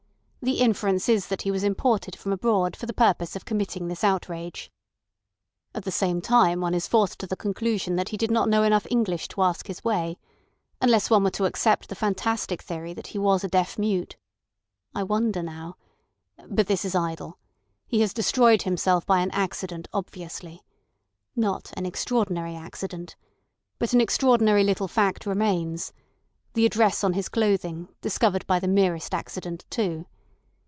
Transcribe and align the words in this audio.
The 0.43 0.59
inference 0.61 1.07
is 1.07 1.27
that 1.27 1.43
he 1.43 1.51
was 1.51 1.63
imported 1.63 2.15
from 2.15 2.33
abroad 2.33 2.75
for 2.75 2.87
the 2.87 2.95
purpose 2.95 3.35
of 3.35 3.45
committing 3.45 3.87
this 3.87 4.03
outrage. 4.03 4.71
At 5.75 5.83
the 5.85 5.91
same 5.91 6.19
time 6.19 6.61
one 6.61 6.73
is 6.73 6.87
forced 6.87 7.19
to 7.19 7.27
the 7.27 7.35
conclusion 7.35 7.95
that 7.95 8.09
he 8.09 8.17
did 8.17 8.31
not 8.31 8.49
know 8.49 8.63
enough 8.63 8.87
English 8.89 9.27
to 9.29 9.43
ask 9.43 9.67
his 9.67 9.83
way, 9.83 10.17
unless 10.81 11.11
one 11.11 11.23
were 11.23 11.29
to 11.29 11.45
accept 11.45 11.89
the 11.89 11.95
fantastic 11.95 12.63
theory 12.63 12.91
that 12.95 13.05
he 13.13 13.19
was 13.19 13.43
a 13.43 13.47
deaf 13.47 13.77
mute. 13.77 14.17
I 14.95 15.03
wonder 15.03 15.43
now—But 15.43 16.65
this 16.65 16.85
is 16.85 16.95
idle. 16.95 17.37
He 17.85 18.01
has 18.01 18.11
destroyed 18.11 18.63
himself 18.63 19.05
by 19.05 19.19
an 19.19 19.29
accident, 19.29 19.89
obviously. 19.93 20.63
Not 21.35 21.71
an 21.77 21.85
extraordinary 21.85 22.55
accident. 22.55 23.15
But 23.77 23.93
an 23.93 24.01
extraordinary 24.01 24.63
little 24.63 24.87
fact 24.87 25.27
remains: 25.27 25.93
the 26.55 26.65
address 26.65 27.03
on 27.03 27.13
his 27.13 27.29
clothing 27.29 27.89
discovered 28.01 28.47
by 28.47 28.59
the 28.59 28.67
merest 28.67 29.13
accident, 29.13 29.65
too. 29.69 30.07